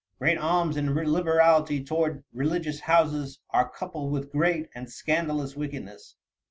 "Great 0.17 0.39
alms 0.39 0.77
and 0.77 0.95
liberality 0.95 1.83
toward 1.83 2.23
religious 2.33 2.79
houses 2.79 3.39
are 3.51 3.69
coupled 3.69 4.11
with 4.11 4.31
great 4.31 4.67
and 4.73 4.91
scandalous 4.91 5.55
wickedness. 5.55 6.15